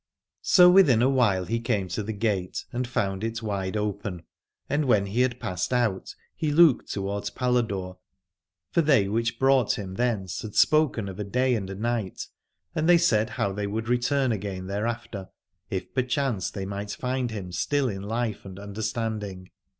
So 0.41 0.67
within 0.67 1.03
a 1.03 1.09
while 1.11 1.45
he 1.45 1.59
came 1.59 1.87
to 1.89 2.01
the 2.01 2.11
gate, 2.11 2.65
and 2.73 2.87
found 2.87 3.23
it 3.23 3.43
wide 3.43 3.77
open. 3.77 4.23
And 4.67 4.85
when 4.85 5.05
he 5.05 5.21
had 5.21 5.39
passed 5.39 5.71
out 5.71 6.15
he 6.35 6.49
looked 6.51 6.91
towards 6.91 7.29
Paladore, 7.29 7.99
for 8.71 8.81
they 8.81 9.07
which 9.07 9.37
brought 9.37 9.77
him 9.77 9.93
thence 9.93 10.41
had 10.41 10.55
spoken 10.55 11.07
of 11.07 11.19
a 11.19 11.23
day 11.23 11.53
and 11.53 11.69
a 11.69 11.75
night, 11.75 12.25
and 12.73 12.89
they 12.89 12.97
said 12.97 13.29
how 13.29 13.53
they 13.53 13.67
would 13.67 13.87
return 13.87 14.31
again 14.31 14.65
thereafter, 14.65 15.29
if 15.69 15.93
per 15.93 16.01
chance 16.01 16.49
they 16.49 16.65
might 16.65 16.89
find 16.93 17.29
him 17.29 17.51
still 17.51 17.87
in 17.87 18.01
life 18.01 18.43
and 18.43 18.57
understanding. 18.57 19.51